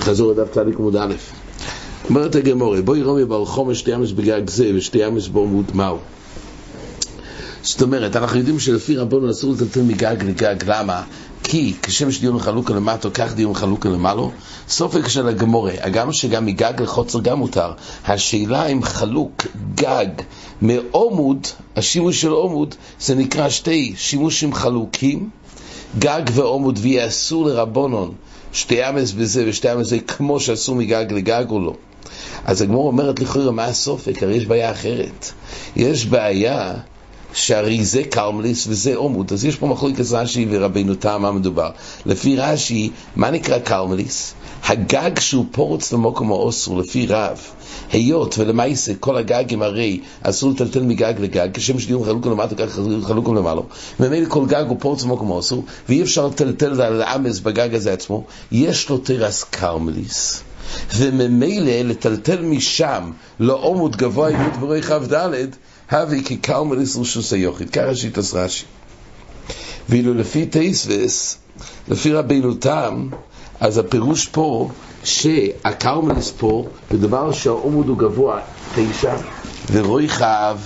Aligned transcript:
נחזור 0.00 0.32
לדף 0.32 0.50
צדיק 0.52 0.78
עמוד 0.78 0.96
א'. 0.96 1.14
אומרת 2.08 2.34
הגמורה, 2.34 2.82
בואי 2.82 3.02
רומי 3.02 3.24
בר 3.24 3.44
חומש 3.44 3.78
שתי 3.78 3.94
אמש 3.94 4.12
בגג 4.12 4.50
זה 4.50 4.70
ושתי 4.74 5.06
אמש 5.06 5.28
בעמוד 5.28 5.70
מהו. 5.74 5.98
זאת 7.62 7.82
אומרת, 7.82 8.16
אנחנו 8.16 8.38
יודעים 8.38 8.58
שלפי 8.58 8.96
רבנו 8.96 9.30
אסור 9.30 9.52
לטלטל 9.52 9.82
מגג 9.82 10.16
לגג, 10.22 10.56
למה? 10.66 11.02
כי 11.42 11.74
כשם 11.82 12.10
שדיון 12.10 12.38
חלוקה 12.38 12.74
למטו, 12.74 13.10
כך 13.14 13.34
דיון 13.34 13.54
חלוקה 13.54 13.88
למעלו. 13.88 14.30
סופק 14.68 15.08
של 15.08 15.28
הגמורה, 15.28 15.72
הגם 15.80 16.12
שגם 16.12 16.46
מגג 16.46 16.72
לחוצר 16.82 17.20
גם 17.20 17.38
מותר. 17.38 17.72
השאלה 18.06 18.66
אם 18.66 18.82
חלוק 18.82 19.46
גג 19.74 20.06
מעומוד, 20.60 21.46
השימוש 21.76 22.20
של 22.20 22.30
עומוד, 22.30 22.74
זה 23.00 23.14
נקרא 23.14 23.48
שתי 23.48 23.94
שימושים 23.96 24.54
חלוקים, 24.54 25.30
גג 25.98 26.22
ועומוד, 26.32 26.78
ויהיה 26.82 27.06
אסור 27.06 27.46
לרבונון 27.46 28.14
שתי 28.52 28.88
אמס 28.88 29.12
בזה 29.12 29.44
ושתי 29.46 29.72
אמס 29.72 29.86
בזה, 29.86 29.98
כמו 30.00 30.40
שאסור 30.40 30.74
מגג 30.74 31.04
לגג 31.10 31.44
או 31.50 31.60
לא. 31.60 31.74
אז 32.44 32.62
הגמור 32.62 32.86
אומרת 32.86 33.20
לכאורה 33.20 33.50
מה 33.50 33.64
הסופק, 33.64 34.22
הרי 34.22 34.36
יש 34.36 34.46
בעיה 34.46 34.70
אחרת. 34.70 35.30
יש 35.76 36.06
בעיה 36.06 36.74
שהרי 37.34 37.84
זה 37.84 38.02
קרמליס 38.10 38.66
וזה 38.66 38.96
עומוד. 38.96 39.32
אז 39.32 39.44
יש 39.44 39.56
פה 39.56 39.66
מחלוקת 39.66 40.04
רש"י 40.10 40.46
ורבינו 40.50 40.94
תם, 40.94 41.22
מה 41.22 41.32
מדובר. 41.32 41.70
לפי 42.06 42.36
רש"י, 42.36 42.90
מה 43.16 43.30
נקרא 43.30 43.58
קרמליס? 43.58 44.34
הגג 44.66 45.18
שהוא 45.20 45.46
פורץ 45.50 45.92
למוקום 45.92 46.30
האוסר, 46.30 46.74
לפי 46.74 47.06
רב. 47.06 47.40
היות 47.92 48.38
ולמעשה 48.38 48.92
כל 49.00 49.16
הגגים 49.16 49.62
הרי 49.62 50.00
אסור 50.22 50.50
לטלטל 50.50 50.82
מגג 50.82 51.14
לגג, 51.18 51.48
כשם 51.54 51.78
שדיון 51.78 52.04
חלוקם 52.04 52.30
למטה 52.30 52.54
כך 52.54 52.78
חלוקם 53.02 53.34
למעלה. 53.34 53.60
וממילא 54.00 54.28
כל 54.28 54.46
גג 54.46 54.64
הוא 54.68 54.76
פורץ 54.80 55.02
למוקום 55.02 55.30
האוסר, 55.30 55.56
ואי 55.88 56.02
אפשר 56.02 56.26
לטלטל 56.26 56.82
על 56.82 57.02
האמס 57.02 57.40
בגג 57.40 57.74
הזה 57.74 57.92
עצמו. 57.92 58.24
יש 58.52 58.88
לו 58.88 58.98
תרס 58.98 59.44
קרמליס. 59.44 60.42
וממילא 60.96 61.72
לטלטל 61.72 62.42
משם 62.42 63.10
לעומוד 63.40 63.96
גבוה 63.96 64.28
עימות 64.28 64.56
ברוי 64.60 64.82
כ"ד 64.82 65.14
הווי 65.90 66.24
כקלמליס 66.24 66.96
רשוס 66.96 67.32
היוחיד, 67.32 67.70
ככה 67.70 67.94
שיטס 67.94 68.34
רש"י. 68.34 68.64
ואילו 69.88 70.14
לפי 70.14 70.46
טייסווס, 70.46 71.38
לפי 71.88 72.12
רבינו 72.12 72.54
תם, 72.54 73.08
אז 73.60 73.78
הפירוש 73.78 74.26
פה 74.26 74.70
שהקרמליס 75.04 76.32
פה, 76.38 76.66
בדבר 76.90 77.32
שהעומוד 77.32 77.88
הוא 77.88 77.98
גבוה 77.98 78.40
תשע, 78.74 79.14
ורוי 79.72 80.08
חב 80.08 80.58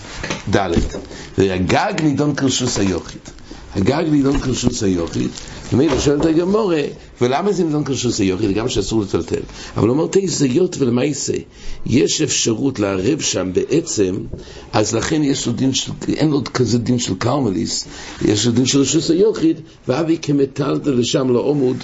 ד', 0.56 0.70
והגג 1.38 1.94
נידון 2.02 2.34
כרשוס 2.34 2.78
היוחיד. 2.78 3.20
הגג 3.74 4.04
נידון 4.10 4.40
כרשוס 4.40 4.82
היוחיד, 4.82 5.30
ומילא 5.72 5.98
שואלת 5.98 6.24
הגמורה, 6.24 6.82
ולמה 7.20 7.52
זה 7.52 7.64
נידון 7.64 7.84
כרשוס 7.84 8.20
היוחיד? 8.20 8.52
גם 8.52 8.68
שאסור 8.68 9.02
לטלטל. 9.02 9.40
אבל 9.76 9.88
הוא 9.88 9.96
אומר, 9.96 10.08
תשע 10.10 10.44
היות 10.44 10.76
ולמעשה, 10.78 11.32
יש 11.86 12.22
אפשרות 12.22 12.78
לערב 12.78 13.20
שם 13.20 13.50
בעצם, 13.52 14.16
אז 14.72 14.94
לכן 14.94 15.22
יש 15.22 15.46
לו 15.46 15.52
דין 15.52 15.74
של, 15.74 15.92
אין 16.16 16.32
עוד 16.32 16.48
כזה 16.48 16.78
דין 16.78 16.98
של 16.98 17.14
קרמליס, 17.14 17.84
יש 18.24 18.46
לו 18.46 18.52
דין 18.52 18.66
של 18.66 18.80
רשוס 18.80 19.10
היוחיד, 19.10 19.60
ואבי 19.88 20.18
כמטלטל 20.22 20.90
לשם 20.90 21.32
לעומוד 21.32 21.76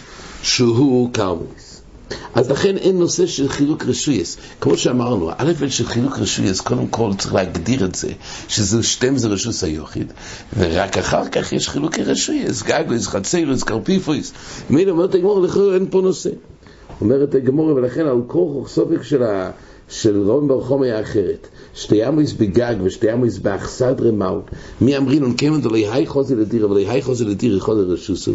שהוא 0.43 1.11
קרמליס. 1.13 1.70
אז 2.35 2.51
לכן 2.51 2.77
אין 2.77 2.99
נושא 2.99 3.27
של 3.27 3.49
חילוק 3.49 3.85
רשויס. 3.85 4.37
כמו 4.61 4.77
שאמרנו, 4.77 5.31
א' 5.37 5.53
של 5.69 5.87
חילוק 5.87 6.19
רשויס, 6.19 6.61
קודם 6.61 6.87
כל 6.87 7.11
צריך 7.19 7.35
להגדיר 7.35 7.85
את 7.85 7.95
זה, 7.95 8.09
שזה 8.49 8.83
שתם 8.83 9.17
זה 9.17 9.29
רשוס 9.29 9.65
היוחיד, 9.65 10.13
ורק 10.59 10.99
אחר 10.99 11.29
כך 11.29 11.53
יש 11.53 11.69
חילוקי 11.69 12.03
רשויס, 12.03 12.63
גגויס, 12.63 13.07
חצרויס, 13.07 13.63
קרפיפויס. 13.63 14.33
מילא 14.71 14.91
אומרת 14.91 15.15
הגמור, 15.15 15.41
לכאורה 15.41 15.75
אין 15.75 15.87
פה 15.91 16.01
נושא. 16.01 16.31
אומרת 17.01 17.35
הגמור, 17.35 17.67
ולכן 17.67 18.07
על 18.07 18.21
כוח 18.27 18.69
סופק 18.69 19.03
של, 19.03 19.23
ה... 19.23 19.51
של 19.89 20.23
רום 20.23 20.49
ברחום 20.49 20.83
היה 20.83 21.01
אחרת. 21.01 21.49
שתי 21.81 22.05
עמוס 22.05 22.33
בגג 22.33 22.75
ושתי 22.83 23.11
עמוס 23.11 23.39
באכסדרה 23.39 24.13
מהו. 24.13 24.41
מי 24.81 24.97
אמרינון 24.97 25.35
כמנט 25.37 25.67
עלי 25.67 25.89
היי 25.89 26.07
חוזי 26.07 26.35
לדיר, 26.35 26.67
אבל 26.67 26.77
היי 26.77 27.03
חוזי 27.03 27.25
לדיר 27.25 27.57
יכול 27.57 27.77
לרשוסו. 27.77 28.33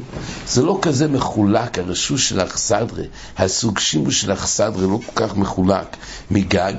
זה 0.48 0.64
לא 0.64 0.80
כזה 0.82 1.08
מחולק, 1.08 1.80
הרשוס 1.80 2.22
של 2.22 2.40
האכסדרה, 2.40 3.04
הסוג 3.38 3.80
שימוש 3.80 4.22
של 4.22 4.32
האכסדרה 4.32 4.88
לא 4.88 5.00
כל 5.06 5.12
כך 5.16 5.38
מחולק 5.38 5.98
מגג, 6.32 6.74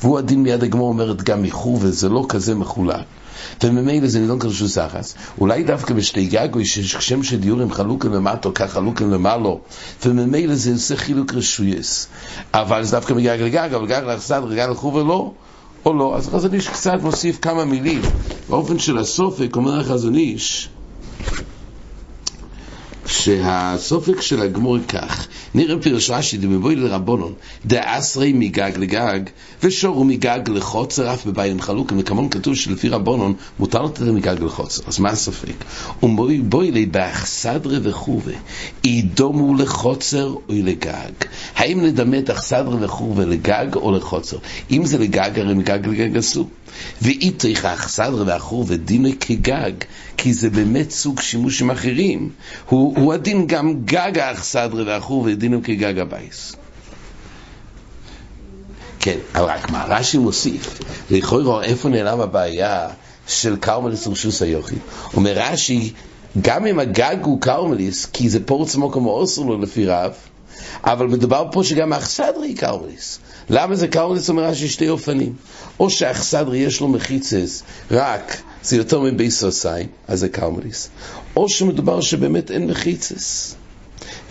והוא 0.00 0.18
הדין 0.18 0.42
מיד 0.42 0.62
הגמור 0.62 0.88
אומרת 0.88 1.22
גם 1.22 1.42
מחור, 1.42 1.78
וזה 1.82 2.08
לא 2.08 2.26
כזה 2.28 2.54
מחולק. 2.54 3.04
וממילא 3.64 4.08
זה 4.08 4.20
נידון 4.20 4.38
כרשוס 4.38 4.78
אחס. 4.78 5.14
אולי 5.40 5.62
דווקא 5.62 5.94
בשתי 5.94 6.26
גגוי, 6.26 6.64
ששם 6.64 7.22
שדיורים 7.22 7.72
חלוקים 7.72 8.12
למטו, 8.12 8.50
כך 8.54 8.72
חלוקים 8.72 9.10
למעלו, 9.10 9.60
וממילא 10.04 10.54
זה 10.54 10.72
עושה 10.72 10.96
חילוק 10.96 11.34
רשויס. 11.34 12.08
אבל 12.54 12.84
זה 12.84 12.96
דווקא 12.96 13.12
מגג 13.12 13.38
לגג, 13.40 13.68
אבל 13.74 13.86
גג 13.86 14.02
לאכסדרה, 14.06 14.54
גג 14.54 14.68
לחור 14.70 14.94
ולא. 14.94 15.32
או 15.86 15.94
לא, 15.94 16.16
אז 16.16 16.28
החזון 16.28 16.54
איש 16.54 16.68
קצת 16.68 16.98
מוסיף 17.02 17.38
כמה 17.42 17.64
מילים. 17.64 18.00
באופן 18.48 18.78
של 18.78 18.98
הסופק, 18.98 19.56
אומר 19.56 19.80
החזון 19.80 20.14
איש, 20.14 20.68
שהסופק 23.06 24.20
של 24.20 24.42
הגמור 24.42 24.78
כך, 24.88 25.26
נראה 25.54 25.82
פירש 25.82 26.10
רש"י 26.10 26.36
דמבוי 26.36 26.76
לרבונון, 26.76 27.32
דאסרי 27.66 28.32
מגג 28.32 28.72
לגג, 28.76 29.20
ושורו 29.62 30.04
מגג 30.04 30.40
לחוצר, 30.48 31.14
אף 31.14 31.26
בבית 31.26 31.60
חלוקים, 31.60 31.98
וכמון 31.98 32.28
כתוב 32.28 32.54
שלפי 32.54 32.88
רבונון 32.88 33.34
מותר 33.58 33.82
לתת 33.82 34.00
מגג 34.00 34.36
לחוצר, 34.40 34.82
אז 34.86 34.98
מה 34.98 35.10
הספק? 35.10 35.64
ובואי 36.02 36.38
בואי 36.38 36.70
לי 36.70 36.86
באכסדרה 36.86 37.78
וחובה, 37.82 38.32
אידומו 38.84 39.54
לחוצר 39.54 40.26
או 40.28 40.40
לגג. 40.48 41.12
האם 41.56 41.84
נדמה 41.84 42.18
את 42.18 42.30
אכסדרה 42.30 42.76
וחובה 42.80 43.24
לגג 43.24 43.74
או 43.74 43.92
לחוצר? 43.92 44.36
אם 44.70 44.86
זה 44.86 44.98
לגג, 44.98 45.30
הרי 45.38 45.54
מגג 45.54 45.86
לגג 45.86 46.16
אסור. 46.16 46.48
ואי 47.02 47.30
צריך 47.30 47.64
האכסדרה 47.64 48.24
והחור 48.26 48.64
ודינו 48.68 49.08
כגג, 49.20 49.72
כי 50.16 50.34
זה 50.34 50.50
באמת 50.50 50.90
סוג 50.90 51.20
שימושים 51.20 51.70
אחרים. 51.70 52.30
הוא, 52.68 52.93
הוא 52.96 53.14
הדין 53.14 53.46
גם 53.46 53.74
גג 53.84 54.18
האכסדרה 54.18 54.84
והחור 54.86 55.22
ודינו 55.26 55.60
כגג 55.64 55.98
הבייס. 55.98 56.56
כן, 59.00 59.18
אבל 59.34 59.44
רק 59.44 59.70
מה, 59.70 59.84
רש"י 59.88 60.18
מוסיף, 60.18 60.78
לכאורה 61.10 61.64
איפה 61.64 61.88
נעלם 61.88 62.20
הבעיה 62.20 62.88
של 63.26 63.56
קרמליס 63.56 64.06
רשוס 64.06 64.42
היוכי? 64.42 64.74
אומר 65.14 65.32
רש"י, 65.36 65.92
גם 66.42 66.66
אם 66.66 66.78
הגג 66.78 67.16
הוא 67.22 67.40
קרמליס, 67.40 68.06
כי 68.06 68.28
זה 68.28 68.46
פורץ 68.46 68.74
מוקום 68.74 69.06
אוסר 69.06 69.42
לו 69.42 69.60
לפי 69.60 69.86
רב, 69.86 70.12
אבל 70.84 71.06
מדובר 71.06 71.46
פה 71.52 71.64
שגם 71.64 71.92
האכסדרה 71.92 72.44
היא 72.44 72.56
קרמליס. 72.56 73.18
למה 73.50 73.74
זה 73.74 73.88
קרמליס 73.88 74.28
אומר 74.28 74.44
רש"י 74.44 74.68
שתי 74.68 74.88
אופנים? 74.88 75.32
או 75.80 75.90
שהאכסדרה 75.90 76.56
יש 76.56 76.80
לו 76.80 76.88
מחיצס, 76.88 77.62
רק 77.90 78.42
זה 78.64 78.76
יותר 78.76 79.00
מביסוסי, 79.00 79.68
אז 80.08 80.20
זה 80.20 80.28
קרמליס. 80.28 80.88
או 81.36 81.48
שמדובר 81.48 82.00
שבאמת 82.00 82.50
אין 82.50 82.66
מחיצס. 82.66 83.54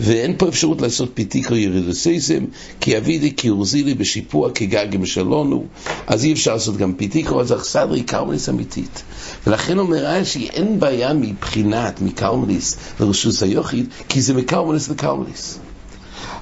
ואין 0.00 0.34
פה 0.38 0.48
אפשרות 0.48 0.80
לעשות 0.80 1.10
פיתיקו 1.14 1.54
ירידוסיזם, 1.54 2.44
כי 2.80 2.98
אבידי 2.98 3.36
כי 3.36 3.50
אורזילי 3.50 3.94
בשיפוע 3.94 4.50
כגגים 4.54 5.06
שלונו, 5.06 5.66
אז 6.06 6.24
אי 6.24 6.32
אפשר 6.32 6.52
לעשות 6.52 6.76
גם 6.76 6.94
פיתיקו, 6.94 7.40
אז 7.40 7.52
אכסדרה 7.52 7.94
היא 7.94 8.04
קרמליס 8.04 8.48
אמיתית. 8.48 9.02
ולכן 9.46 9.78
אומר 9.78 10.06
רש"י, 10.06 10.48
אין 10.52 10.80
בעיה 10.80 11.12
מבחינת 11.14 12.00
מקרמליס 12.02 12.76
לרשוס 13.00 13.42
היוחיד, 13.42 13.86
כי 14.08 14.22
זה 14.22 14.34
מקרמליס 14.34 14.88
לקרמליס. 14.88 15.58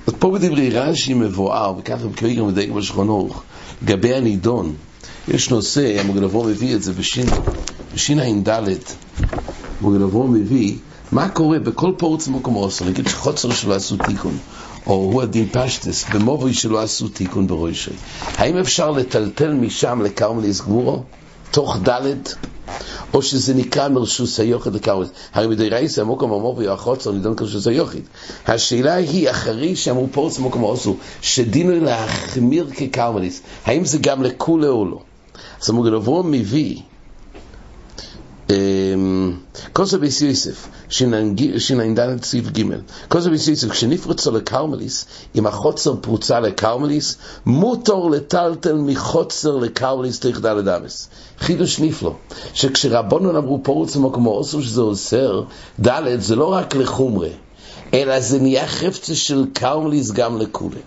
אז 0.07 0.15
פה 0.19 0.31
בדברי 0.31 0.71
רש"י 0.71 1.15
מבואר, 1.15 1.75
וככה 1.79 2.05
מקווי 2.07 2.35
גם 2.35 2.47
מדייק 2.47 2.71
בשולחן 2.71 3.09
ערוך, 3.09 3.43
לגבי 3.83 4.15
הנידון. 4.15 4.75
יש 5.29 5.51
נושא, 5.51 6.01
המוגנבו 6.01 6.45
מביא 6.45 6.75
את 6.75 6.83
זה 6.83 6.93
בשין, 6.93 7.27
בשין 7.95 8.21
ע"ד, 8.21 8.69
המוגנבו 9.81 10.27
מביא 10.27 10.77
מה 11.13 11.29
קורה 11.29 11.59
בכל 11.59 11.93
פורץ 11.99 12.29
במקום 12.29 12.55
עושה, 12.55 12.85
נגיד 12.85 13.09
שחוצר 13.09 13.51
שלא 13.51 13.75
עשו 13.75 13.97
תיקון, 13.97 14.39
או 14.87 14.95
הוא 14.95 15.23
הדין 15.23 15.49
פשטס, 15.53 16.05
במובוי 16.15 16.55
שלא 16.55 16.83
עשו 16.83 17.09
תיקון 17.09 17.47
בראשי. 17.47 17.91
האם 18.37 18.57
אפשר 18.57 18.91
לטלטל 18.91 19.55
משם 19.55 20.03
לקרמליס 20.03 20.61
גבורו, 20.61 21.03
תוך 21.51 21.77
ד' 21.89 22.15
או 23.15 23.23
שזה 23.23 23.55
נקרא 23.55 23.89
מרשוס 23.89 24.41
היוחד 24.41 24.75
לקרמליס. 24.75 25.11
הרי 25.35 25.47
מדי 25.47 25.69
רייס 25.69 25.99
המוקום 25.99 26.33
המובוי 26.33 26.69
החוצר 26.69 27.13
נידון 27.13 27.37
כרשוס 27.37 27.67
היוחד. 27.67 27.99
השאלה 28.47 28.95
היא, 28.95 29.31
אחרי 29.31 29.77
שאמרו 29.77 30.09
פורץ 30.13 30.39
במקום 30.39 30.63
עושו, 30.63 30.97
שדינו 31.23 31.85
להחמיר 31.85 32.71
כקרמליס, 32.77 33.43
האם 33.65 33.85
זה 33.85 33.99
גם 33.99 34.23
לכולה 34.23 34.69
או 34.69 34.85
לא? 34.85 35.01
אז 35.63 35.71
המוגנבו 35.71 36.23
מביא 36.23 36.77
כוסו 39.73 39.99
ביס 39.99 40.21
יוסף, 40.21 40.69
שע"ד 40.89 42.25
סעיף 42.25 42.47
ג' 42.47 42.63
כוסו 43.09 43.31
ביס 43.31 43.49
יוסף, 43.49 43.71
כשנפרצו 43.71 44.31
לקרמליס, 44.31 45.07
אם 45.35 45.47
החוצר 45.47 45.95
פרוצה 46.01 46.41
לקרמליס, 46.41 47.17
מותר 47.47 48.05
לטלטל 48.05 48.75
מחוצר 48.75 49.57
לקרמליס 49.57 50.21
תוך 50.21 50.39
דלת 50.39 50.83
אמס. 50.83 51.09
חידוש 51.39 51.81
נפלא, 51.81 52.15
שכשרבונון 52.55 53.37
אמרו 53.37 53.61
פורץ 53.63 53.97
במקום 53.97 54.27
אוסר 54.27 54.61
שזה 54.61 54.81
אוסר, 54.81 55.43
דלת 55.81 56.23
זה 56.23 56.37
לא 56.37 56.53
רק 56.53 56.75
לחומרה, 56.75 57.29
אלא 57.95 58.21
זה 58.21 58.39
נהיה 58.39 58.67
חפצה 58.67 59.15
של 59.15 59.45
קרמליס 59.53 60.11
גם 60.11 60.39
לכולי. 60.39 60.81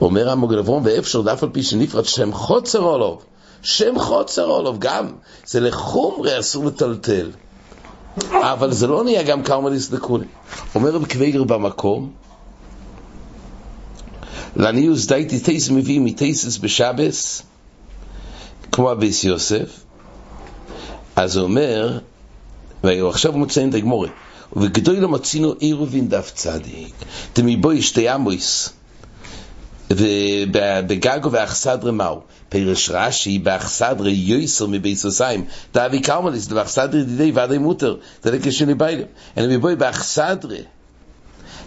אומר 0.00 0.30
המוגל 0.30 0.58
אברום, 0.58 0.82
ואפשר 0.86 1.22
דף 1.22 1.42
על 1.42 1.48
פי 1.52 1.62
שנפרד 1.62 2.04
שם 2.04 2.32
חוצר 2.32 2.78
עולוב, 2.78 3.24
שם 3.62 3.98
חוצר 3.98 4.44
עולוב 4.44 4.78
גם, 4.78 5.12
זה 5.46 5.60
לחומרי 5.60 6.40
אסור 6.40 6.66
לטלטל. 6.66 7.30
אבל 8.32 8.72
זה 8.72 8.86
לא 8.86 9.04
נהיה 9.04 9.22
גם 9.22 9.42
קרמליס 9.42 9.90
לכולי. 9.90 10.26
אומר 10.74 10.90
רב 10.90 11.06
קוויגר 11.06 11.44
במקום, 11.44 12.10
לניוס 14.56 15.06
דייטי 15.06 15.40
טייס 15.40 15.70
מביא 15.70 16.00
מטייסס 16.00 16.58
בשבס, 16.58 17.42
כמו 18.72 18.92
אביס 18.92 19.24
יוסף, 19.24 19.80
אז 21.16 21.36
הוא 21.36 21.44
אומר, 21.44 21.98
ועכשיו 22.84 23.32
הוא 23.32 23.40
מציין 23.40 23.70
את 23.70 23.74
הגמורת, 23.74 24.10
ובגדוי 24.52 25.00
לא 25.00 25.08
מצינו 25.08 25.54
עירובין 25.58 26.08
דף 26.08 26.32
צדיק, 26.34 26.94
דמיבוי 27.36 27.82
שתי 27.82 28.08
עמויס, 28.08 28.72
ובגגו 29.90 31.32
ואחסדרה 31.32 31.92
מהו? 31.92 32.20
פירש 32.48 32.90
רש"י 32.90 33.38
באחסדרה 33.38 34.10
יויסר 34.10 34.66
מביסוסיים, 34.66 35.44
דאבי 35.74 36.00
קרמליס, 36.00 36.46
באחסדרה 36.46 37.00
ידידי 37.00 37.32
ועדי 37.34 37.58
מוטר, 37.58 37.96
זה 38.22 38.30
לקשני 38.30 38.74
ביילים. 38.74 39.06
אלא 39.38 39.56
מבוי 39.56 39.76
באחסדרה, 39.76 40.58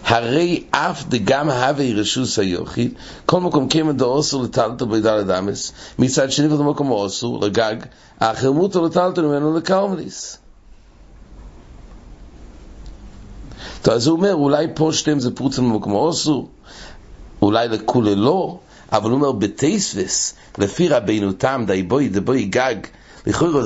הרי 0.04 0.64
אף 0.70 1.04
דגם 1.08 1.50
הווה 1.50 1.92
רשוס 1.94 2.38
היוחיד, 2.38 2.94
כל 3.26 3.40
מקום 3.40 3.68
קיימן 3.68 3.96
דאוסר 3.96 4.36
לטלטל 4.36 4.84
בידל 4.84 5.08
אדמס, 5.08 5.72
מצד 5.98 6.30
שני 6.30 6.46
וזה 6.46 6.62
מקום 6.62 6.90
אוסר, 6.90 7.26
לגג, 7.26 7.76
האחר 8.20 8.52
מותר 8.52 8.80
לטלטל 8.80 9.22
ממנו 9.22 9.56
לקרמליס. 9.56 10.38
אז 13.90 14.06
הוא 14.06 14.16
אומר, 14.16 14.34
אולי 14.34 14.66
פה 14.74 14.90
שתיהם 14.92 15.20
זה 15.20 15.30
פרוצה 15.30 15.62
במקום 15.62 15.92
אוסר, 15.92 16.40
אולי 17.42 17.68
לכולי 17.68 18.14
לא, 18.14 18.58
אבל 18.92 19.10
הוא 19.10 19.18
אומר 19.18 19.32
בתייסבס, 19.32 20.34
לפי 20.58 20.88
רבינו 20.88 21.32
תם, 21.32 21.64
די 21.66 21.82
בואי, 21.82 22.08
די 22.08 22.20
בואי 22.20 22.44
גג, 22.44 22.74
לכאורה, 23.26 23.62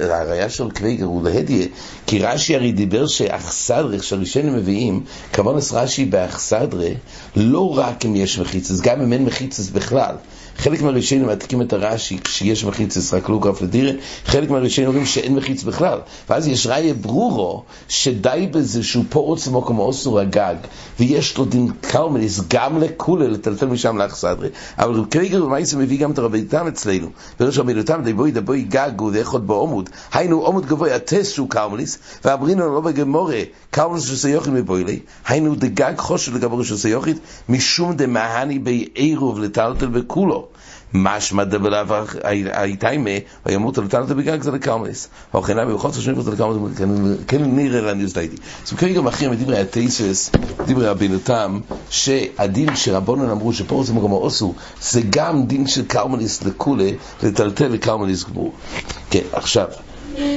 הראייה 0.00 0.50
של 0.50 0.70
קוויגר 0.70 1.04
הוא 1.04 1.24
להדיה, 1.24 1.66
כי 2.06 2.18
רש"י 2.18 2.56
הרי 2.56 2.72
דיבר 2.72 3.06
שאחסדרה, 3.06 4.02
שהראשונים 4.02 4.56
מביאים, 4.56 5.04
כוונס 5.34 5.72
רש"י 5.72 6.04
באחסדרה, 6.04 6.88
לא 7.36 7.78
רק 7.78 8.04
אם 8.04 8.16
יש 8.16 8.38
מחיצס, 8.38 8.80
גם 8.80 9.00
אם 9.00 9.12
אין 9.12 9.24
מחיצס 9.24 9.70
בכלל. 9.70 10.14
חלק 10.58 10.82
מהראשונים 10.82 11.26
מעתיקים 11.26 11.62
את 11.62 11.72
הרש"י 11.72 12.18
כשיש 12.24 12.64
מחיצס 12.64 13.14
רק 13.14 13.28
לא 13.28 13.38
גרף 13.38 13.62
לדירה, 13.62 13.92
חלק 14.24 14.50
מהראשונים 14.50 14.88
אומרים 14.88 15.06
שאין 15.06 15.34
מחיץ 15.34 15.62
בכלל. 15.62 15.98
ואז 16.28 16.48
יש 16.48 16.66
ראיה 16.66 16.94
ברורו 16.94 17.62
שדי 17.88 18.48
בזה 18.50 18.82
שהוא 18.82 19.04
פורץ 19.08 19.48
במקום 19.48 19.78
אוסור 19.78 20.20
הגג, 20.20 20.54
ויש 21.00 21.38
לו 21.38 21.44
דין 21.44 21.68
קלמניס 21.80 22.40
גם 22.48 22.78
לכולה 22.78 23.28
לטלטל 23.28 23.66
משם 23.66 23.98
לאכסדרה. 23.98 24.48
אבל 24.78 25.04
קריגר 25.10 25.44
במאיסה 25.44 25.76
מביא 25.76 25.98
גם 25.98 26.10
את 26.10 26.18
הרבי 26.18 26.42
תם 26.42 26.66
אצלנו. 26.66 27.08
בראש 27.40 27.58
רבי 27.58 27.82
תם 27.82 28.00
דבוי 28.04 28.30
דבוי 28.30 28.62
גג 28.62 29.02
ודאכות 29.02 29.46
בעומוד. 29.46 29.90
היינו 30.12 30.40
עומוד 30.40 30.66
גבוה 30.66 30.94
הטס 30.94 31.32
שהוא 31.32 31.48
קלמניס, 31.48 31.98
ואמרינו 32.24 32.74
לא 32.74 32.80
בגמורה 32.80 33.40
קלמניס 33.70 34.04
שסיוכין 34.04 34.54
מבוילי. 34.54 34.98
היינו 35.26 35.54
דגג 35.54 35.94
חושב 35.98 36.34
לגבור 36.34 36.64
שסיוכית, 36.64 37.18
משום 37.48 37.96
דמהני 37.96 38.58
בעירוב 38.58 39.40
לטלטל 39.40 39.86
בכולו. 39.86 40.43
משמע 40.94 41.44
דבלאו 41.44 41.94
הייתיימה, 42.52 43.10
וימות 43.46 43.78
על 43.78 43.88
טלטה 43.88 44.14
בגג 44.14 44.42
זה 44.42 44.50
לקלמס. 44.50 45.08
וכן 45.34 45.58
אבי 45.58 45.74
בחוצר 45.74 46.00
שני 46.00 46.14
פרט 46.14 46.26
לקלמס, 46.26 46.56
כן 47.26 47.42
נראה 47.44 47.80
לניוס 47.80 48.12
דייטי. 48.12 48.36
אז 48.66 48.70
הוא 48.72 48.78
כרגע 48.78 49.00
מכריע 49.00 49.30
מדברי 49.30 49.58
התייסס, 49.58 50.30
דברי 50.66 50.86
רבינו 50.86 51.18
תם, 51.18 51.60
שהדין 51.90 52.76
שרבונן 52.76 53.30
אמרו 53.30 53.52
שפה 53.52 53.82
זה 53.86 53.94
מגמר 53.94 54.16
אוסו, 54.16 54.54
זה 54.80 55.00
גם 55.10 55.46
דין 55.46 55.66
של 55.66 55.84
קלמניס 55.84 56.42
לכולה, 56.42 56.90
לטלטל 57.22 57.68
לקלמניס 57.68 58.24
גמור. 58.24 58.52
כן, 59.10 59.22
עכשיו, 59.32 59.66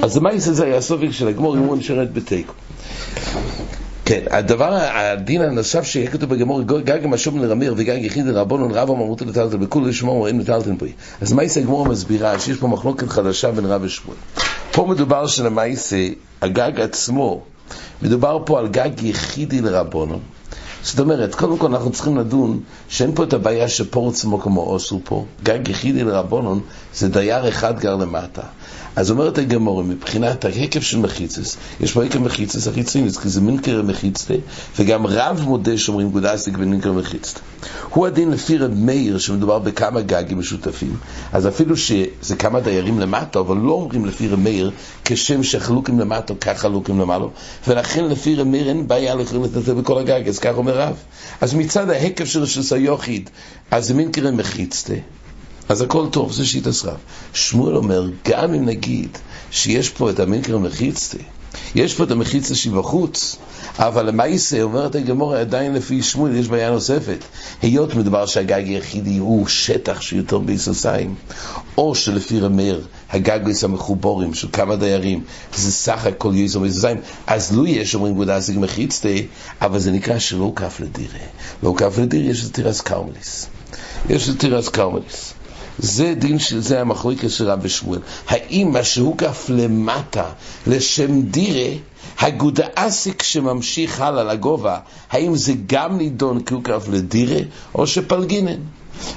אז 0.01 0.17
מה 0.17 0.33
יעשה 0.33 0.53
זה 0.53 0.65
היה 0.65 0.77
הסופק 0.77 1.11
של 1.11 1.27
הגמור 1.27 1.55
אם 1.55 1.59
הוא 1.59 1.77
נשארת 1.77 2.13
בתיקו. 2.13 2.53
כן, 4.07 4.21
הדבר, 4.31 4.73
הדין 4.73 5.41
הנוסף 5.41 5.83
שיהיה 5.83 6.11
כתוב 6.11 6.29
בגמור, 6.29 6.61
גג 6.61 6.99
משום 7.03 7.43
לרמיר 7.43 7.73
וגג 7.77 7.97
יחיד 8.01 8.25
לרבונון 8.25 8.71
רב 8.71 8.89
אמרותו 8.89 9.25
לטלטל 9.25 9.57
בכול 9.57 9.89
לשמור 9.89 10.27
אין 10.27 10.39
לטלטל 10.39 10.71
בוי. 10.71 10.91
אז 11.21 11.33
מייסה 11.33 11.59
הגמור 11.59 11.85
מסבירה 11.85 12.39
שיש 12.39 12.57
פה 12.57 12.67
מחלוקת 12.67 13.09
חדשה 13.09 13.51
בין 13.51 13.65
רב 13.65 13.81
ושמואל. 13.83 14.17
פה 14.71 14.85
מדובר 14.85 15.27
שלמייסה, 15.27 16.07
הגג 16.41 16.81
עצמו, 16.81 17.41
מדובר 18.01 18.39
פה 18.45 18.59
על 18.59 18.67
גג 18.67 19.03
יחידי 19.03 19.61
לרבונון. 19.61 20.19
זאת 20.83 20.99
אומרת, 20.99 21.35
קודם 21.35 21.57
כל 21.57 21.67
אנחנו 21.67 21.91
צריכים 21.91 22.17
לדון 22.17 22.59
שאין 22.89 23.15
פה 23.15 23.23
את 23.23 23.33
הבעיה 23.33 23.67
שפורץ 23.67 24.25
כמו 24.41 24.61
אוסו 24.61 25.01
פה, 25.03 25.25
גג 25.43 25.67
יחידי 25.67 26.03
לרבונון 26.03 26.61
זה 26.95 27.09
דייר 27.09 27.49
אחד 27.49 27.79
גר 27.79 27.95
למטה. 27.95 28.41
אז 28.97 29.11
אומרת 29.11 29.37
הגמורה, 29.37 29.83
מבחינת 29.83 30.45
ההיקף 30.45 30.81
של 30.81 30.99
מחיצס, 30.99 31.57
יש 31.79 31.91
פה 31.91 32.03
היקף 32.03 32.19
מחיצס 32.19 32.67
החיצונית, 32.67 33.17
כי 33.17 33.29
זה 33.29 33.41
מינקר 33.41 33.81
מחיצתה, 33.81 34.33
וגם 34.79 35.07
רב 35.07 35.41
מודה 35.43 35.77
שאומרים 35.77 36.11
גודסטיק 36.11 36.55
ומינקר 36.57 36.91
מחיצתה. 36.91 37.39
הוא 37.89 38.07
הדין 38.07 38.31
לפי 38.31 38.57
רב 38.57 38.73
מאיר, 38.73 39.17
שמדובר 39.17 39.59
בכמה 39.59 40.01
גגים 40.01 40.39
משותפים, 40.39 40.95
אז 41.33 41.47
אפילו 41.47 41.77
שזה 41.77 42.35
כמה 42.39 42.59
דיירים 42.59 42.99
למטה, 42.99 43.39
אבל 43.39 43.57
לא 43.57 43.71
אומרים 43.71 44.05
לפי 44.05 44.27
רב 44.27 44.39
מאיר, 44.39 44.71
כשם 45.05 45.43
שחלוקים 45.43 45.99
למטה, 45.99 46.35
כך 46.35 46.59
חלוקים 46.59 46.99
למעלה, 46.99 47.25
ולכן 47.67 48.05
לפי 48.05 48.35
רב 48.35 48.47
מאיר 48.47 48.69
אין 48.69 48.87
בעיה 48.87 49.15
לכם 49.15 49.43
לתת 49.43 49.69
בכל 49.69 49.97
הגג, 49.97 50.27
אז 50.27 50.39
כך 50.39 50.57
אומר 50.57 50.79
רב. 50.79 50.95
אז 51.41 51.53
מצד 51.53 51.89
ההיקף 51.89 52.25
של 52.25 52.63
סיוחיד, 52.63 53.29
אז 53.71 53.87
זה 53.87 53.93
מינקר 53.93 54.31
מחיצתה. 54.31 54.93
אז 55.69 55.81
הכל 55.81 56.07
טוב, 56.11 56.31
זה 56.31 56.45
שיטה 56.45 56.71
סרב. 56.73 56.97
שמואל 57.33 57.75
אומר, 57.75 58.09
גם 58.27 58.53
אם 58.53 58.65
נגיד 58.65 59.17
שיש 59.51 59.89
פה 59.89 60.09
את 60.09 60.19
המינקר 60.19 60.57
מחיצתי, 60.57 61.17
יש 61.75 61.93
פה 61.93 62.03
את 62.03 62.11
המחיצה 62.11 62.55
שבחוץ, 62.55 63.35
אבל 63.79 64.05
למעשה, 64.05 64.61
אומרת 64.61 64.95
הגמורה, 64.95 65.39
עדיין 65.39 65.73
לפי 65.73 66.03
שמואל 66.03 66.35
יש 66.35 66.47
בעיה 66.47 66.71
נוספת. 66.71 67.23
היות 67.61 67.95
מדובר 67.95 68.25
שהגג 68.25 68.67
היחידי 68.67 69.17
הוא 69.17 69.47
שטח 69.47 70.01
שיותר 70.01 70.39
ביסוסיים, 70.39 71.15
או 71.77 71.95
שלפי 71.95 72.39
רמר, 72.39 72.81
הגג 73.09 73.39
יש 73.47 73.63
המחובורים 73.63 74.33
של 74.33 74.47
כמה 74.53 74.75
דיירים, 74.75 75.23
זה 75.55 75.71
סך 75.71 76.05
הכל 76.05 76.31
יסר 76.35 76.59
ביסוסיים, 76.59 76.97
אז 77.27 77.55
לו 77.55 77.65
יש 77.65 77.95
אומרים 77.95 78.13
גודסיק 78.13 78.57
מחיצתי, 78.57 79.27
אבל 79.61 79.79
זה 79.79 79.91
נקרא 79.91 80.19
שלא 80.19 80.53
כף 80.55 80.79
לדירה. 80.79 81.19
לא 81.63 81.73
כף 81.77 81.97
לדירה 81.97 82.31
יש 82.31 82.45
את 82.45 82.53
תירס 82.53 82.81
קרמליס. 82.81 83.47
יש 84.09 84.29
את 84.29 84.39
תירס 84.39 84.69
קרמליס. 84.69 85.33
זה 85.79 86.13
דין 86.17 86.39
של 86.39 86.61
זה 86.61 86.81
המחלוקת 86.81 87.29
של 87.29 87.49
רבי 87.49 87.69
שמואל. 87.69 87.99
האם 88.27 88.71
מה 88.71 88.83
שהוא 88.83 89.17
כף 89.17 89.45
למטה 89.49 90.25
לשם 90.67 91.21
דירה, 91.21 91.75
הגודאסיק 92.19 93.23
שממשיך 93.23 94.01
הלאה 94.01 94.23
לגובה, 94.23 94.79
האם 95.11 95.35
זה 95.35 95.53
גם 95.65 95.97
נידון 95.97 96.43
כי 96.43 96.53
הוא 96.53 96.63
כף 96.63 96.87
לדירה, 96.91 97.39
או 97.75 97.87
שפלגינן? 97.87 98.59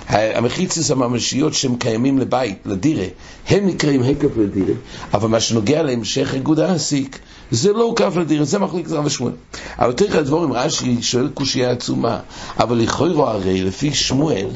המחיצס 0.09 0.91
הממשיות 0.91 1.55
שהם 1.55 1.77
קיימים 1.77 2.19
לבית, 2.19 2.59
לדירה, 2.67 3.05
הם 3.49 3.67
נקראים 3.67 4.03
הקף 4.03 4.37
לדירה, 4.37 4.75
אבל 5.15 5.29
מה 5.29 5.41
שנוגע 5.41 5.83
להמשך 5.83 6.35
איגוד 6.35 6.61
האסיק, 6.61 7.19
זה 7.51 7.73
לא 7.73 7.93
כף 7.97 8.17
לדירה, 8.17 8.45
זה 8.45 8.59
מחליק 8.59 8.89
זרם 8.89 9.05
ושמואל. 9.05 9.33
אבל 9.79 9.89
יותר 9.89 10.19
הדבורים, 10.19 10.53
רש"י 10.53 11.03
שואל 11.03 11.29
קושייה 11.29 11.71
עצומה, 11.71 12.19
אבל 12.61 12.77
לכאורה 12.77 13.33
הרי 13.33 13.63
לפי 13.63 13.95
שמואל, 13.95 14.49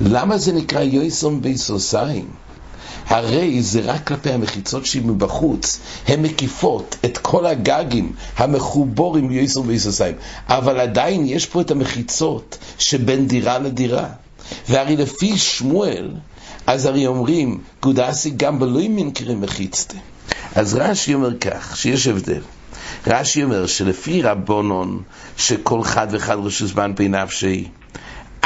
למה 0.00 0.38
זה 0.38 0.52
נקרא 0.52 0.82
יויסום 0.82 1.42
ביסוסיים? 1.42 2.26
הרי 3.06 3.62
זה 3.62 3.80
רק 3.80 4.06
כלפי 4.06 4.30
המחיצות 4.30 4.86
שהיא 4.86 5.02
מבחוץ, 5.02 5.80
הן 6.08 6.22
מקיפות 6.22 6.96
את 7.04 7.18
כל 7.18 7.46
הגגים 7.46 8.12
המחובורים 8.36 9.30
יויסום 9.30 9.66
ביסוסיים, 9.66 10.14
אבל 10.48 10.80
עדיין 10.80 11.26
יש 11.26 11.46
פה 11.46 11.60
את 11.60 11.70
המחיצות 11.70 12.58
שבין 12.78 13.28
דירה 13.28 13.58
לדירה. 13.58 14.08
והרי 14.68 14.96
לפי 14.96 15.38
שמואל, 15.38 16.10
אז 16.66 16.86
הרי 16.86 17.06
אומרים, 17.06 17.60
גודסי 17.82 18.30
גם 18.30 18.58
בלוי 18.58 18.88
מנקרים 18.88 19.40
מחיצתה. 19.40 19.96
אז 20.54 20.74
רש"י 20.74 21.14
אומר 21.14 21.38
כך, 21.38 21.76
שיש 21.76 22.06
הבדל. 22.06 22.40
רש"י 23.06 23.44
אומר 23.44 23.66
שלפי 23.66 24.22
רבונון, 24.22 25.02
שכל 25.36 25.82
חד 25.82 26.06
וחד 26.10 26.36
רשוס 26.44 26.72
בן 26.72 26.92
פי 26.96 27.08
נפשי, 27.08 27.68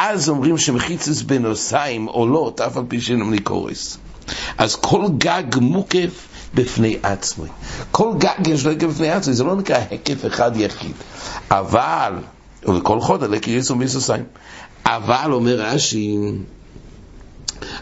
אז 0.00 0.28
אומרים 0.28 0.58
שמחיצס 0.58 1.22
בנוסיים 1.22 2.04
עולות, 2.06 2.60
אף 2.60 2.76
על 2.76 2.84
פי 2.88 3.00
שאינם 3.00 3.30
ניקורס. 3.30 3.98
אז 4.58 4.76
כל 4.76 5.04
גג 5.18 5.44
מוקף 5.60 6.28
בפני 6.54 6.96
עצמו. 7.02 7.44
כל 7.90 8.10
גג 8.18 8.46
יש 8.46 8.64
לו 8.64 8.70
היקף 8.70 8.86
בפני 8.86 9.10
עצמו, 9.10 9.32
זה 9.32 9.44
לא 9.44 9.56
נקרא 9.56 9.78
היקף 9.90 10.26
אחד 10.26 10.52
יחיד. 10.56 10.92
אבל, 11.50 12.12
וכל 12.62 13.00
חוד 13.00 13.24
עלה 13.24 13.40
כי 13.40 13.50
יסו 13.50 13.74
מיסוסיים. 13.74 14.24
אבל, 14.86 15.32
אומר 15.32 15.60
רש"י, 15.60 16.16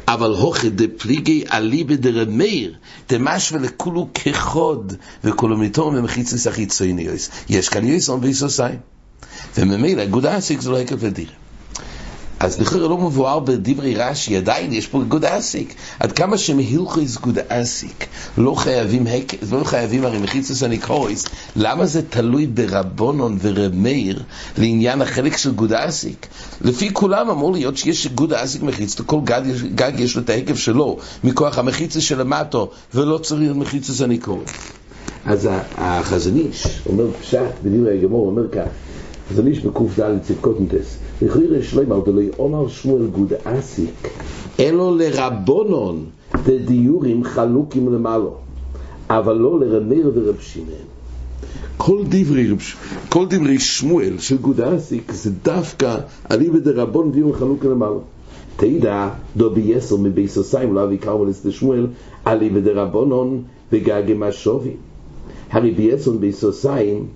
אבל 0.08 0.30
הוכי 0.30 0.70
דפליגי 0.70 1.44
אליבא 1.52 1.94
דרמיר, 1.94 2.74
דמשווה 3.08 3.60
לכולו 3.60 4.08
כחוד, 4.14 4.92
וכולו 5.24 5.56
מתום 5.58 5.94
ומחיצוס 5.98 6.46
החיצוניוס. 6.46 7.30
יש 7.48 7.68
כאן 7.68 7.88
יסון 7.88 8.20
ויסוסיים. 8.22 8.78
וממילא 9.58 10.06
גודה 10.06 10.38
אסיק 10.38 10.60
זה 10.60 10.70
לא 10.70 10.76
היקף 10.76 10.96
ודירה. 10.98 11.32
אז 12.40 12.60
לכאורה 12.60 12.88
לא 12.88 12.98
מבואר 12.98 13.38
בדברי 13.38 13.94
רש"י, 13.94 14.36
עדיין 14.36 14.72
יש 14.72 14.86
פה 14.86 15.02
גוד 15.08 15.24
אסיק. 15.24 15.74
עד 16.00 16.12
כמה 16.12 16.38
שמהילכויס 16.38 17.16
גוד 17.16 17.38
אסיק, 17.48 18.06
לא 18.38 18.54
חייבים, 18.54 19.06
לא 19.52 19.64
חייבים 19.64 20.04
הרי 20.04 20.18
מחיצוס 20.18 20.62
הניקרויס, 20.62 21.24
למה 21.56 21.86
זה 21.86 22.02
תלוי 22.02 22.46
ברבונון 22.46 23.38
ורמיר 23.42 24.22
לעניין 24.58 25.02
החלק 25.02 25.36
של 25.36 25.52
גוד 25.52 25.72
אסיק? 25.72 26.26
לפי 26.60 26.92
כולם 26.92 27.30
אמור 27.30 27.52
להיות 27.52 27.76
שיש 27.76 28.06
גוד 28.06 28.32
אסיק 28.32 28.62
מחיץ, 28.62 29.00
לכל 29.00 29.20
גג, 29.24 29.42
גג 29.74 29.92
יש 29.98 30.16
לו 30.16 30.22
את 30.22 30.30
ההיקף 30.30 30.56
שלו, 30.56 30.98
מכוח 31.24 31.58
המחיצוס 31.58 32.04
שלמטו, 32.04 32.70
ולא 32.94 33.18
צריך 33.18 33.52
מחיצוס 33.52 34.00
הניקרויס. 34.00 34.50
אז 35.26 35.48
החזניש 35.76 36.66
אומר 36.86 37.04
פשט 37.20 37.38
בדברי 37.62 37.98
הגמור, 37.98 38.26
אומר 38.26 38.48
כך, 38.48 38.68
חזניש 39.30 39.60
בק"ד 39.60 40.18
צדקותנטס, 40.22 40.98
לכויר 41.22 41.62
שלוים 41.62 41.92
על 41.92 42.00
דלוי 42.06 42.30
אומר 42.38 42.68
שמואל 42.68 43.06
גוד 43.06 43.32
אסיק, 43.44 44.08
אלו 44.60 44.96
לרבונון 44.96 46.04
דדיורים 46.44 47.24
חלוקים 47.24 47.92
למעלו, 47.92 48.34
אבל 49.10 49.36
לא 49.36 49.60
לרמיר 49.60 50.12
ורב 50.14 50.36
שמעון. 50.40 50.96
כל 51.76 52.02
דברי, 52.08 52.48
כל 53.08 53.26
דברי 53.30 53.58
שמואל 53.58 54.18
של 54.18 54.36
גוד 54.36 54.60
אסיק 54.60 55.12
זה 55.12 55.30
דווקא 55.44 55.98
אליבא 56.30 56.58
דרבון 56.58 57.12
דיורים 57.12 57.34
חלוקים 57.34 57.70
למעלו. 57.70 58.00
תדע 58.56 59.08
דו 59.36 59.50
בייסר 59.50 59.96
מביסוסיים 59.96 60.74
לא 60.74 60.84
אבי 60.84 60.98
קרמלס 60.98 61.46
דשמואל 61.46 61.86
אליבא 62.26 62.60
דרבונון 62.60 63.42
וגגי 63.72 64.14
משווי. 64.14 64.70
הרי 65.50 65.70
בייסר 65.70 66.12
מביסוסיים 66.12 67.06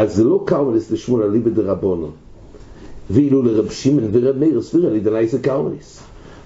אז 0.00 0.16
זה 0.16 0.24
לא 0.24 0.42
קרמליס 0.46 0.90
לשמואל 0.90 1.22
אליבא 1.22 1.50
דרבונון 1.50 2.10
ואילו 3.10 3.42
לרב 3.42 3.70
שמעון 3.70 4.10
ורב 4.12 4.36
מאיר 4.36 4.62
סביר 4.62 4.92
לי 4.92 5.00
דלייס 5.00 5.34
קרמליס 5.34 6.00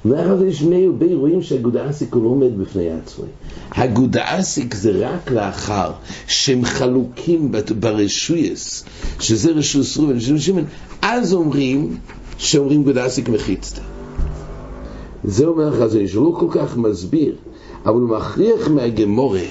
מאחר 0.04 0.44
יש 0.44 0.58
שני 0.58 0.86
הרבה 0.86 1.06
רואים 1.14 1.42
שהגודאסיק 1.42 2.14
הוא 2.14 2.24
לא 2.24 2.28
עומד 2.28 2.58
בפני 2.58 2.90
עצמי. 2.90 3.26
הגודאסיק 3.72 4.74
זה 4.74 5.08
רק 5.08 5.30
לאחר 5.30 5.92
שהם 6.26 6.64
חלוקים 6.64 7.52
ברשויס 7.80 8.84
שזה 9.20 9.50
רשוס 9.50 9.96
רובן 9.96 10.20
של 10.20 10.38
שמעון 10.38 10.64
אז 11.02 11.34
אומרים 11.34 11.96
שאומרים 12.38 12.84
גודאסיק 12.84 13.28
מחיצת 13.28 13.80
זה 15.24 15.46
אומר 15.46 15.68
לך 15.70 15.86
זה 15.86 16.08
שלא 16.08 16.36
כל 16.38 16.48
כך 16.50 16.76
מסביר 16.76 17.34
אבל 17.86 18.00
הוא 18.00 18.18
מכריח 18.18 18.68
מהגמורה 18.68 19.46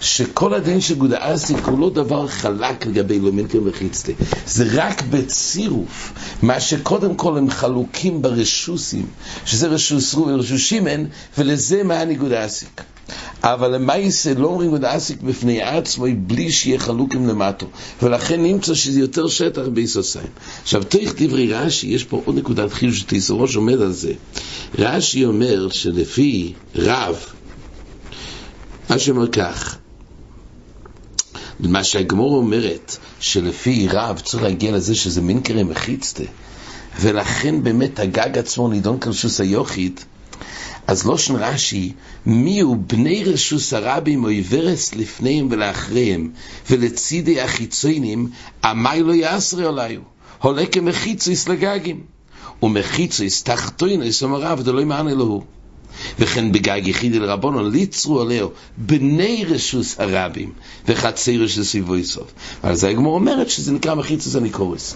שכל 0.00 0.54
הדין 0.54 0.80
של 0.80 0.94
גודה 0.94 1.18
אסיק 1.20 1.58
הוא 1.64 1.78
לא 1.78 1.90
דבר 1.90 2.26
חלק 2.26 2.86
לגבי 2.86 3.18
לומינקר 3.18 3.58
וחיצטה 3.64 4.12
זה 4.46 4.64
רק 4.72 5.02
בצירוף 5.02 6.12
מה 6.42 6.60
שקודם 6.60 7.14
כל 7.14 7.38
הם 7.38 7.50
חלוקים 7.50 8.22
ברשוסים 8.22 9.06
שזה 9.44 9.66
רשוס 9.66 10.14
רו 10.14 10.26
ורשוס 10.26 10.60
שימן 10.60 11.04
ולזה 11.38 11.82
מה 11.82 12.04
אסיק 12.46 12.82
אבל 13.42 13.74
למעשה 13.74 14.34
לא 14.34 14.46
אומרים 14.46 14.70
גודה 14.70 14.96
אסיק 14.96 15.22
בפני 15.22 15.62
עצמו 15.62 16.06
בלי 16.18 16.52
שיהיה 16.52 16.78
חלוקים 16.78 17.28
למטו. 17.28 17.66
ולכן 18.02 18.42
נמצא 18.42 18.74
שזה 18.74 19.00
יותר 19.00 19.28
שטח 19.28 19.62
ביסוסיים. 19.72 20.26
עכשיו 20.62 20.84
תוך 20.84 21.12
דברי 21.16 21.52
רש"י 21.52 21.86
יש 21.86 22.04
פה 22.04 22.22
עוד 22.24 22.38
נקודת 22.38 22.72
חיוב 22.72 22.94
שתיסורו 22.94 23.46
עומד 23.56 23.80
על 23.80 23.92
זה. 23.92 24.12
רש"י 24.78 25.24
אומר 25.24 25.68
שלפי 25.68 26.52
רב 26.76 27.16
מה 28.94 28.98
שאומר 28.98 29.28
כך, 29.28 29.76
מה 31.60 31.84
שהגמור 31.84 32.36
אומרת, 32.36 32.96
שלפי 33.20 33.88
רב 33.88 34.20
צריך 34.24 34.42
להגיע 34.42 34.72
לזה 34.72 34.94
שזה 34.94 35.22
מין 35.22 35.40
קרא 35.40 35.62
מחיצתה, 35.62 36.22
ולכן 37.00 37.62
באמת 37.62 37.98
הגג 37.98 38.38
עצמו 38.38 38.68
נידון 38.68 38.98
כרשוס 39.00 39.40
היוחיד, 39.40 40.00
אז 40.86 41.06
לא 41.06 41.18
שן 41.18 41.36
רש"י, 41.36 41.92
מי 42.26 42.60
הוא 42.60 42.76
בני 42.86 43.24
רשוס 43.24 43.72
הרבים 43.72 44.24
או 44.24 44.28
עיוורס 44.28 44.94
לפניהם 44.94 45.48
ולאחריהם, 45.50 46.30
ולצידי 46.70 47.40
החיצוינים, 47.40 48.30
עמי 48.64 49.02
לא 49.02 49.12
יעשרי 49.12 49.66
עליו, 49.66 50.00
הולה 50.42 50.66
כמחיצויס 50.66 51.48
לגגים, 51.48 52.00
ומחיצויס 52.62 53.42
תחתוינוס 53.42 54.22
אומר 54.22 54.40
רב, 54.40 54.62
דלוי 54.62 54.84
מענה 54.84 55.14
לו. 55.14 55.44
וכן 56.18 56.52
בגג 56.52 56.80
יחידי 56.84 57.18
לרבונון 57.18 57.70
ליצרו 57.70 58.20
עליהו 58.20 58.50
בני 58.76 59.44
רשוס 59.48 60.00
הרבים 60.00 60.52
וחצי 60.88 61.38
רשוס 61.38 61.68
סיבוי 61.68 62.04
סוף. 62.04 62.32
אבל 62.64 62.74
זה 62.74 62.88
הגמור 62.88 63.14
אומרת 63.14 63.50
שזה 63.50 63.72
נקרא 63.72 63.94
מחיצוס 63.94 64.36
הניקורס. 64.36 64.94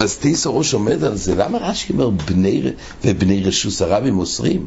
אז 0.00 0.16
תיסו 0.16 0.58
ראש 0.58 0.74
עומד 0.74 1.04
על 1.04 1.16
זה 1.16 1.34
למה 1.34 1.58
רש"י 1.58 1.92
אומר 1.92 2.10
בני 2.10 2.62
ובני 3.04 3.42
רשוס 3.44 3.82
הרבים 3.82 4.14
מוסרים? 4.14 4.66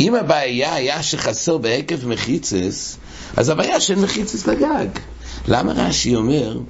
אם 0.00 0.14
הבעיה 0.14 0.74
היה 0.74 1.02
שחסר 1.02 1.58
בהיקף 1.58 2.04
מחיצס 2.04 2.96
אז 3.36 3.48
הבעיה 3.48 3.80
שאין 3.80 3.98
מחיצס 3.98 4.46
לגג. 4.46 4.88
למה 5.48 5.72
רש"י 5.72 6.16
אומר 6.16 6.60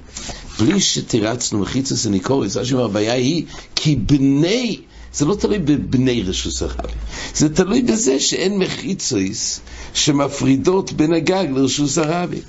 בלי 0.61 0.79
שתירצנו 0.79 1.59
מחיצס 1.59 2.05
הניקורס 2.05 2.57
רש"י 2.57 2.73
אומר 2.73 2.85
הבעיה 2.85 3.13
היא 3.13 3.45
כי 3.75 3.95
בני 3.95 4.81
זה 5.13 5.25
לא 5.25 5.35
תלוי 5.35 5.59
בבני 5.59 6.23
רשוס 6.23 6.61
הרבי, 6.61 6.93
זה 7.35 7.55
תלוי 7.55 7.81
בזה 7.81 8.19
שאין 8.19 8.59
מחיצויס 8.59 9.59
שמפרידות 9.93 10.91
בין 10.91 11.13
הגג 11.13 11.45
לרשוס 11.51 11.97
הרבי. 11.97 12.41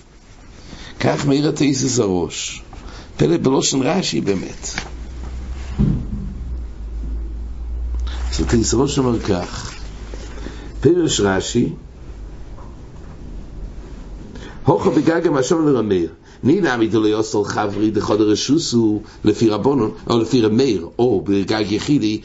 כך 1.00 1.26
מאיר 1.26 1.48
התאיסס 1.48 1.98
הראש. 1.98 2.62
פלא 3.16 3.36
בלושן 3.36 3.82
רש"י 3.82 4.20
באמת. 4.20 4.70
אז 8.30 8.40
התאיסס 8.40 8.74
הראש 8.74 8.98
אומר 8.98 9.20
כך, 9.20 9.74
פרש 10.80 11.20
רש"י, 11.20 11.68
הוכה 14.64 14.90
בגג 14.90 15.26
המשום 15.26 15.68
לרמיר, 15.68 16.12
נינה 16.44 16.76
מידו 16.76 17.02
ליוסל 17.02 17.44
חברי 17.44 17.90
דחוד 17.90 18.20
הרשוסו 18.20 19.00
לפי 19.24 19.48
רבונון, 19.48 19.90
או 20.10 20.18
לפי 20.18 20.40
רמיר, 20.40 20.88
או 20.98 21.24
בגג 21.26 21.64
יחידי, 21.70 22.20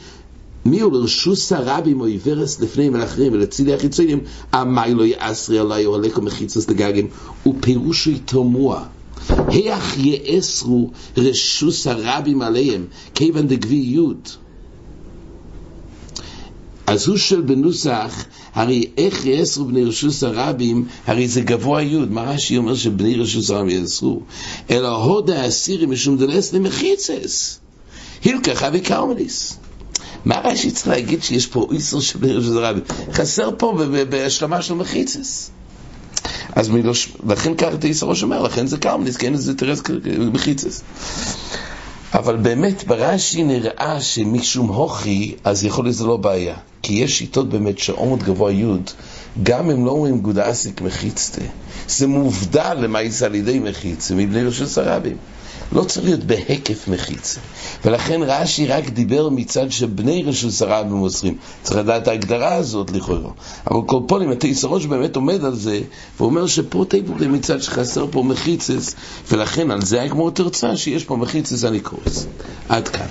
מי 0.64 0.80
הוא 0.80 0.92
לרשוס 0.92 1.52
הרבים 1.52 2.00
או 2.00 2.06
עיוורס 2.06 2.60
לפני 2.60 2.88
מלאחרים 2.88 3.32
ולצידי 3.32 3.74
החיצונים? 3.74 4.20
אמי 4.54 4.94
לא 4.94 5.04
יאסרי 5.04 5.58
עלי 5.58 5.86
או 5.86 5.94
הלקו 5.96 6.22
מחיצוס 6.22 6.70
לגגים. 6.70 7.08
ופירושו 7.46 8.10
תמוה 8.24 8.84
היח 9.28 9.98
יאסרו 9.98 10.90
רשוס 11.16 11.86
הרבים 11.86 12.42
עליהם 12.42 12.86
כיוון 13.14 13.46
דגבי 13.46 13.74
יוד 13.74 14.28
אז 16.88 17.08
הוא 17.08 17.16
של 17.16 17.40
בנוסח 17.40 18.24
הרי 18.54 18.86
איך 18.96 19.26
יאסרו 19.26 19.64
בני 19.64 19.84
רשוס 19.84 20.22
הרבים 20.22 20.84
הרי 21.06 21.28
זה 21.28 21.40
גבוה 21.40 21.82
יוד 21.82 22.12
מה 22.12 22.22
רש"י 22.22 22.56
אומר 22.56 22.74
שבני 22.74 23.14
רשוס 23.14 23.50
הרבים 23.50 23.82
יאסרו 23.82 24.20
אלא 24.70 24.88
הודה 24.88 25.44
הסירי 25.44 25.86
משום 25.86 26.16
דלס 26.16 26.52
למחיצס 26.52 27.58
הילקח 28.24 28.62
אבי 28.62 28.80
קרמליס 28.80 29.56
מה 30.24 30.40
רש"י 30.44 30.70
צריך 30.70 30.88
להגיד 30.88 31.22
שיש 31.22 31.46
פה 31.46 31.68
איסור 31.72 32.00
של 32.00 32.18
בני 32.18 32.32
רשות 32.32 32.56
הרבי? 32.56 32.80
חסר 33.12 33.50
פה 33.58 33.78
בהשלמה 34.08 34.62
של 34.62 34.74
מחיצס. 34.74 35.50
אז 36.52 36.68
מלוש... 36.68 37.12
לכן 37.28 37.54
כך 37.54 37.68
ראש 38.02 38.22
אומר, 38.22 38.42
לכן 38.42 38.66
זה 38.66 38.78
קרמליס, 38.78 39.16
כן 39.16 39.36
זה 39.36 39.54
תרס 39.54 39.82
מחיצס. 40.32 40.82
אבל 42.14 42.36
באמת 42.36 42.84
ברש"י 42.84 43.42
נראה 43.42 44.00
שמשום 44.00 44.68
הוכי, 44.68 45.34
אז 45.44 45.64
יכול 45.64 45.84
להיות 45.84 45.94
שזה 45.94 46.04
לא 46.04 46.16
בעיה. 46.16 46.56
כי 46.82 46.94
יש 46.94 47.18
שיטות 47.18 47.48
באמת 47.48 47.78
שעומד 47.78 48.22
גבוה 48.22 48.52
י' 48.52 48.64
גם 49.42 49.70
אם 49.70 49.86
לא 49.86 49.90
אומרים 49.90 50.20
גודאסיק 50.20 50.80
מחיצתה. 50.80 51.42
זה 51.88 52.06
מובדל 52.06 52.74
למעשה 52.74 53.26
על 53.26 53.34
ידי 53.34 53.58
מחיצה 53.58 54.14
מבני 54.14 54.44
רשות 54.44 54.78
הרבים. 54.78 55.16
לא 55.72 55.84
צריך 55.84 56.06
להיות 56.06 56.24
בהיקף 56.24 56.88
מחיצה. 56.88 57.40
ולכן 57.84 58.20
רש"י 58.22 58.66
רק 58.66 58.88
דיבר 58.88 59.28
מצד 59.28 59.72
שבני 59.72 60.22
רשות 60.26 60.52
שרה 60.52 60.82
ומוסרים. 60.82 61.36
צריך 61.62 61.76
לדעת 61.76 62.02
את 62.02 62.08
ההגדרה 62.08 62.54
הזאת 62.54 62.90
לכאורה. 62.90 63.30
אבל 63.70 63.80
כל 63.86 64.00
פונים, 64.08 64.30
התיסרוש 64.30 64.86
באמת 64.86 65.16
עומד 65.16 65.44
על 65.44 65.54
זה, 65.54 65.80
ואומר 66.20 66.46
שפה 66.46 66.84
תיבורי 66.88 67.26
מצד 67.26 67.62
שחסר 67.62 68.06
פה 68.10 68.22
מחיצס, 68.22 68.94
ולכן 69.32 69.70
על 69.70 69.82
זה 69.82 70.06
כמו 70.10 70.30
תרצה 70.30 70.76
שיש 70.76 71.04
פה 71.04 71.16
מחיצס 71.16 71.64
הניקרוס. 71.64 72.26
עד 72.68 72.88
כאן. 72.88 73.06